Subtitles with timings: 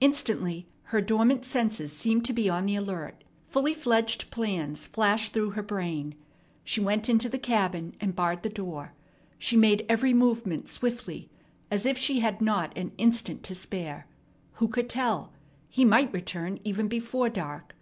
[0.00, 3.22] Instantly her dormant senses seemed to be on the alert.
[3.46, 6.14] Fully fledged plans flashed through her brain.
[6.64, 8.94] She went into the cabin, and barred the door.
[9.38, 11.28] She made every movement swiftly,
[11.70, 14.06] as if she had not an instant to spare.
[14.52, 15.34] Who could tell?
[15.68, 17.74] He might return even before dark.